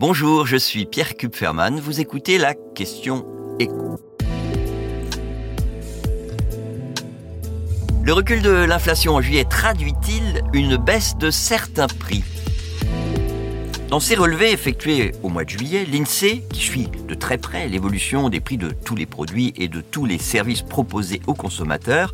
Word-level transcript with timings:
Bonjour, 0.00 0.46
je 0.46 0.56
suis 0.56 0.86
Pierre 0.86 1.16
Kupferman. 1.16 1.80
Vous 1.80 2.00
écoutez 2.00 2.38
la 2.38 2.54
question 2.54 3.26
écho. 3.58 3.98
Le 8.04 8.12
recul 8.12 8.40
de 8.40 8.50
l'inflation 8.50 9.16
en 9.16 9.20
juillet 9.20 9.44
traduit-il 9.44 10.42
une 10.52 10.76
baisse 10.76 11.16
de 11.16 11.32
certains 11.32 11.88
prix? 11.88 12.22
Dans 13.88 14.00
ses 14.00 14.16
relevés 14.16 14.52
effectués 14.52 15.12
au 15.22 15.30
mois 15.30 15.44
de 15.44 15.48
juillet, 15.48 15.86
l'INSEE, 15.90 16.42
qui 16.52 16.60
suit 16.60 16.88
de 17.08 17.14
très 17.14 17.38
près 17.38 17.68
l'évolution 17.68 18.28
des 18.28 18.38
prix 18.38 18.58
de 18.58 18.68
tous 18.68 18.94
les 18.94 19.06
produits 19.06 19.54
et 19.56 19.68
de 19.68 19.80
tous 19.80 20.04
les 20.04 20.18
services 20.18 20.60
proposés 20.60 21.22
aux 21.26 21.32
consommateurs, 21.32 22.12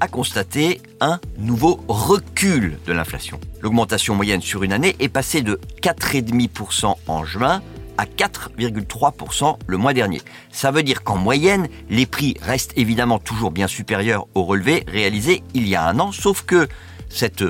a 0.00 0.08
constaté 0.08 0.80
un 1.00 1.20
nouveau 1.38 1.78
recul 1.86 2.76
de 2.86 2.92
l'inflation. 2.92 3.38
L'augmentation 3.60 4.16
moyenne 4.16 4.42
sur 4.42 4.64
une 4.64 4.72
année 4.72 4.96
est 4.98 5.08
passée 5.08 5.42
de 5.42 5.60
4,5% 5.80 6.96
en 7.06 7.24
juin 7.24 7.62
à 7.98 8.04
4,3% 8.04 9.58
le 9.64 9.76
mois 9.76 9.94
dernier. 9.94 10.22
Ça 10.50 10.72
veut 10.72 10.82
dire 10.82 11.04
qu'en 11.04 11.18
moyenne, 11.18 11.68
les 11.88 12.06
prix 12.06 12.34
restent 12.42 12.76
évidemment 12.76 13.20
toujours 13.20 13.52
bien 13.52 13.68
supérieurs 13.68 14.26
aux 14.34 14.42
relevés 14.42 14.82
réalisés 14.88 15.44
il 15.54 15.68
y 15.68 15.76
a 15.76 15.86
un 15.86 16.00
an, 16.00 16.10
sauf 16.10 16.42
que 16.42 16.66
cette 17.08 17.44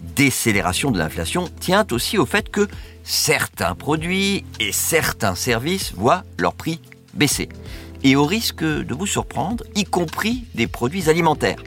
décélération 0.00 0.90
de 0.90 0.98
l'inflation 0.98 1.48
tient 1.60 1.86
aussi 1.90 2.18
au 2.18 2.26
fait 2.26 2.50
que 2.50 2.68
certains 3.04 3.74
produits 3.74 4.44
et 4.60 4.72
certains 4.72 5.34
services 5.34 5.92
voient 5.94 6.24
leur 6.38 6.54
prix 6.54 6.80
baisser. 7.14 7.48
Et 8.02 8.16
au 8.16 8.24
risque 8.24 8.64
de 8.64 8.94
vous 8.94 9.06
surprendre, 9.06 9.64
y 9.74 9.84
compris 9.84 10.44
des 10.54 10.66
produits 10.66 11.08
alimentaires 11.08 11.62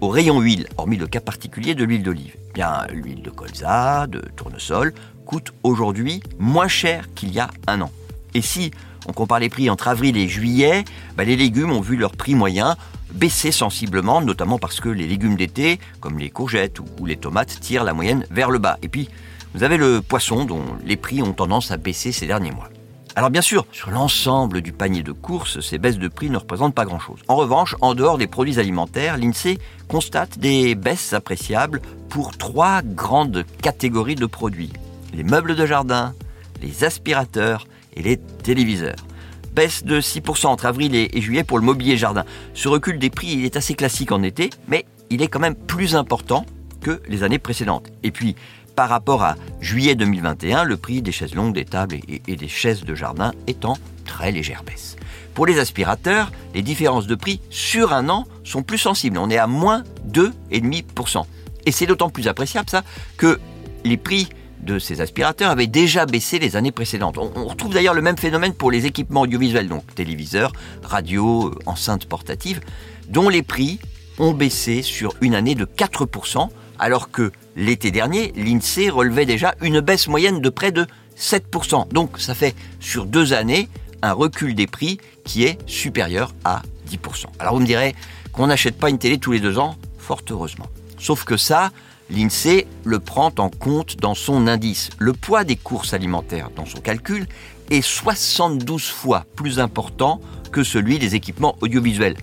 au 0.00 0.08
rayon 0.08 0.40
huile, 0.40 0.66
hormis 0.78 0.96
le 0.96 1.06
cas 1.06 1.20
particulier 1.20 1.74
de 1.74 1.84
l'huile 1.84 2.02
d'olive. 2.02 2.34
Eh 2.50 2.52
bien, 2.54 2.86
l'huile 2.90 3.22
de 3.22 3.30
colza, 3.30 4.06
de 4.08 4.20
tournesol, 4.36 4.92
coûte 5.26 5.52
aujourd'hui 5.62 6.22
moins 6.38 6.68
cher 6.68 7.14
qu'il 7.14 7.32
y 7.32 7.38
a 7.38 7.48
un 7.68 7.82
an. 7.82 7.92
Et 8.34 8.42
si 8.42 8.70
on 9.06 9.12
compare 9.12 9.40
les 9.40 9.48
prix 9.48 9.68
entre 9.70 9.88
avril 9.88 10.16
et 10.16 10.28
juillet, 10.28 10.84
bah, 11.16 11.24
les 11.24 11.36
légumes 11.36 11.72
ont 11.72 11.80
vu 11.80 11.96
leur 11.96 12.12
prix 12.12 12.34
moyen 12.34 12.76
baisser 13.12 13.52
sensiblement, 13.52 14.22
notamment 14.22 14.58
parce 14.58 14.80
que 14.80 14.88
les 14.88 15.06
légumes 15.06 15.36
d'été, 15.36 15.78
comme 16.00 16.18
les 16.18 16.30
courgettes 16.30 16.78
ou 16.80 17.06
les 17.06 17.16
tomates, 17.16 17.60
tirent 17.60 17.84
la 17.84 17.92
moyenne 17.92 18.26
vers 18.30 18.50
le 18.50 18.58
bas. 18.58 18.78
Et 18.82 18.88
puis, 18.88 19.08
vous 19.54 19.62
avez 19.62 19.76
le 19.76 20.00
poisson 20.00 20.44
dont 20.44 20.64
les 20.84 20.96
prix 20.96 21.22
ont 21.22 21.34
tendance 21.34 21.70
à 21.70 21.76
baisser 21.76 22.10
ces 22.12 22.26
derniers 22.26 22.52
mois. 22.52 22.70
Alors 23.14 23.28
bien 23.28 23.42
sûr, 23.42 23.66
sur 23.72 23.90
l'ensemble 23.90 24.62
du 24.62 24.72
panier 24.72 25.02
de 25.02 25.12
courses, 25.12 25.60
ces 25.60 25.76
baisses 25.76 25.98
de 25.98 26.08
prix 26.08 26.30
ne 26.30 26.38
représentent 26.38 26.74
pas 26.74 26.86
grand-chose. 26.86 27.20
En 27.28 27.36
revanche, 27.36 27.76
en 27.82 27.94
dehors 27.94 28.16
des 28.16 28.26
produits 28.26 28.58
alimentaires, 28.58 29.18
l'INSEE 29.18 29.58
constate 29.86 30.38
des 30.38 30.74
baisses 30.74 31.12
appréciables 31.12 31.82
pour 32.08 32.38
trois 32.38 32.80
grandes 32.80 33.44
catégories 33.60 34.14
de 34.14 34.24
produits. 34.24 34.72
Les 35.12 35.24
meubles 35.24 35.56
de 35.56 35.66
jardin, 35.66 36.14
les 36.62 36.84
aspirateurs 36.84 37.66
et 37.96 38.02
les 38.02 38.16
téléviseurs. 38.16 39.06
Baisse 39.54 39.84
de 39.84 40.00
6% 40.00 40.46
entre 40.46 40.66
avril 40.66 40.94
et 40.94 41.20
juillet 41.20 41.44
pour 41.44 41.58
le 41.58 41.64
mobilier 41.64 41.96
jardin. 41.96 42.24
Ce 42.54 42.68
recul 42.68 42.98
des 42.98 43.10
prix 43.10 43.44
est 43.44 43.56
assez 43.56 43.74
classique 43.74 44.10
en 44.10 44.22
été, 44.22 44.48
mais 44.66 44.86
il 45.10 45.20
est 45.20 45.28
quand 45.28 45.40
même 45.40 45.54
plus 45.54 45.94
important 45.94 46.46
que 46.80 47.02
les 47.06 47.22
années 47.22 47.38
précédentes. 47.38 47.88
Et 48.02 48.10
puis, 48.10 48.34
par 48.74 48.88
rapport 48.88 49.22
à 49.22 49.36
juillet 49.60 49.94
2021, 49.94 50.64
le 50.64 50.76
prix 50.76 51.02
des 51.02 51.12
chaises 51.12 51.34
longues, 51.34 51.54
des 51.54 51.64
tables 51.64 51.96
et, 52.08 52.36
des 52.36 52.48
chaises 52.48 52.84
de 52.84 52.94
jardin 52.94 53.32
est 53.46 53.64
en 53.64 53.76
très 54.06 54.32
légère 54.32 54.62
baisse. 54.64 54.96
Pour 55.34 55.46
les 55.46 55.58
aspirateurs, 55.58 56.32
les 56.54 56.62
différences 56.62 57.06
de 57.06 57.14
prix 57.14 57.40
sur 57.50 57.92
un 57.92 58.08
an 58.08 58.26
sont 58.44 58.62
plus 58.62 58.78
sensibles. 58.78 59.18
On 59.18 59.30
est 59.30 59.38
à 59.38 59.46
moins 59.46 59.82
2,5%. 60.08 61.24
Et 61.64 61.72
c'est 61.72 61.86
d'autant 61.86 62.10
plus 62.10 62.28
appréciable 62.28 62.68
ça 62.68 62.82
que 63.16 63.38
les 63.84 63.96
prix 63.96 64.28
de 64.62 64.78
ces 64.78 65.00
aspirateurs 65.00 65.50
avaient 65.50 65.66
déjà 65.66 66.06
baissé 66.06 66.38
les 66.38 66.56
années 66.56 66.72
précédentes. 66.72 67.18
On, 67.18 67.46
retrouve 67.46 67.74
d'ailleurs 67.74 67.94
le 67.94 68.02
même 68.02 68.16
phénomène 68.16 68.54
pour 68.54 68.70
les 68.70 68.86
équipements 68.86 69.22
audiovisuels, 69.22 69.68
donc 69.68 69.94
téléviseurs, 69.94 70.52
radio, 70.82 71.52
enceintes 71.66 72.06
portatives, 72.06 72.60
dont 73.08 73.28
les 73.28 73.42
prix 73.42 73.80
ont 74.18 74.32
baissé 74.32 74.82
sur 74.82 75.14
une 75.20 75.34
année 75.34 75.54
de 75.54 75.64
4%, 75.64 76.48
alors 76.78 77.10
que 77.10 77.32
l'été 77.56 77.90
dernier, 77.90 78.32
l'INSEE 78.36 78.90
relevait 78.90 79.26
déjà 79.26 79.54
une 79.60 79.80
baisse 79.80 80.08
moyenne 80.08 80.40
de 80.40 80.48
près 80.48 80.72
de 80.72 80.86
7%. 81.18 81.88
Donc 81.92 82.18
ça 82.18 82.34
fait 82.34 82.54
sur 82.80 83.06
deux 83.06 83.32
années 83.32 83.68
un 84.02 84.12
recul 84.12 84.54
des 84.54 84.66
prix 84.66 84.98
qui 85.24 85.44
est 85.44 85.58
supérieur 85.68 86.34
à 86.44 86.62
10%. 86.90 87.26
Alors 87.38 87.54
vous 87.54 87.60
me 87.60 87.66
direz 87.66 87.94
qu'on 88.32 88.46
n'achète 88.46 88.76
pas 88.76 88.90
une 88.90 88.98
télé 88.98 89.18
tous 89.18 89.32
les 89.32 89.40
deux 89.40 89.58
ans, 89.58 89.76
fort 89.98 90.22
heureusement. 90.30 90.66
Sauf 90.98 91.24
que 91.24 91.36
ça, 91.36 91.70
l'INSEE 92.12 92.66
le 92.84 92.98
prend 93.00 93.32
en 93.38 93.48
compte 93.48 93.96
dans 93.96 94.14
son 94.14 94.46
indice. 94.46 94.90
Le 94.98 95.12
poids 95.12 95.44
des 95.44 95.56
courses 95.56 95.94
alimentaires 95.94 96.50
dans 96.54 96.66
son 96.66 96.80
calcul 96.80 97.26
est 97.70 97.82
72 97.82 98.88
fois 98.88 99.24
plus 99.34 99.58
important 99.58 100.20
que 100.52 100.62
celui 100.62 100.98
des 100.98 101.14
équipements 101.14 101.56
audiovisuels. 101.60 102.16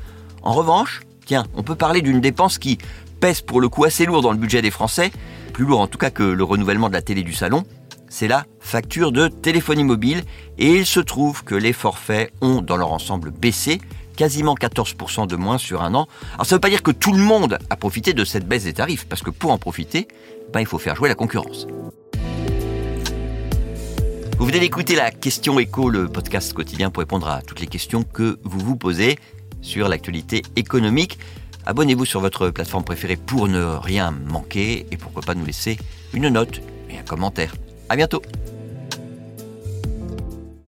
En 0.43 0.53
revanche, 0.53 1.01
tiens, 1.25 1.45
on 1.55 1.63
peut 1.63 1.75
parler 1.75 2.01
d'une 2.01 2.21
dépense 2.21 2.57
qui 2.57 2.77
pèse 3.19 3.41
pour 3.41 3.59
le 3.59 3.67
coup 3.67 3.83
assez 3.83 4.05
lourd 4.05 4.21
dans 4.21 4.31
le 4.31 4.37
budget 4.37 4.61
des 4.61 4.71
Français, 4.71 5.11
plus 5.53 5.65
lourd 5.65 5.81
en 5.81 5.87
tout 5.87 5.97
cas 5.97 6.11
que 6.11 6.23
le 6.23 6.43
renouvellement 6.43 6.87
de 6.87 6.93
la 6.93 7.01
télé 7.01 7.23
du 7.23 7.33
salon, 7.33 7.63
c'est 8.07 8.27
la 8.27 8.45
facture 8.59 9.11
de 9.11 9.27
téléphonie 9.27 9.83
mobile 9.83 10.23
et 10.57 10.75
il 10.75 10.85
se 10.85 10.99
trouve 10.99 11.43
que 11.43 11.55
les 11.55 11.73
forfaits 11.73 12.31
ont 12.41 12.61
dans 12.61 12.77
leur 12.77 12.91
ensemble 12.91 13.31
baissé, 13.31 13.81
quasiment 14.19 14.53
14% 14.53 15.27
de 15.27 15.37
moins 15.37 15.57
sur 15.57 15.81
un 15.81 15.95
an. 15.95 16.05
Alors 16.33 16.45
ça 16.45 16.53
ne 16.53 16.57
veut 16.57 16.59
pas 16.59 16.69
dire 16.69 16.83
que 16.83 16.91
tout 16.91 17.13
le 17.13 17.23
monde 17.23 17.57
a 17.69 17.77
profité 17.77 18.11
de 18.11 18.25
cette 18.25 18.45
baisse 18.45 18.65
des 18.65 18.73
tarifs, 18.73 19.07
parce 19.07 19.21
que 19.21 19.29
pour 19.29 19.49
en 19.49 19.57
profiter, 19.57 20.09
ben, 20.51 20.59
il 20.59 20.65
faut 20.65 20.77
faire 20.77 20.97
jouer 20.97 21.07
la 21.07 21.15
concurrence. 21.15 21.67
Vous 24.37 24.45
venez 24.45 24.59
d'écouter 24.59 24.97
la 24.97 25.11
question 25.11 25.57
écho, 25.57 25.89
le 25.89 26.09
podcast 26.09 26.51
quotidien 26.51 26.89
pour 26.89 26.99
répondre 26.99 27.29
à 27.29 27.41
toutes 27.41 27.61
les 27.61 27.67
questions 27.67 28.03
que 28.03 28.39
vous 28.43 28.59
vous 28.59 28.75
posez 28.75 29.17
sur 29.61 29.87
l'actualité 29.87 30.41
économique. 30.57 31.17
Abonnez-vous 31.65 32.03
sur 32.03 32.19
votre 32.19 32.49
plateforme 32.49 32.83
préférée 32.83 33.15
pour 33.15 33.47
ne 33.47 33.63
rien 33.63 34.11
manquer 34.11 34.85
et 34.91 34.97
pourquoi 34.97 35.21
pas 35.21 35.33
nous 35.33 35.45
laisser 35.45 35.77
une 36.11 36.27
note 36.27 36.59
et 36.89 36.97
un 36.97 37.03
commentaire. 37.03 37.55
À 37.87 37.95
bientôt 37.95 38.21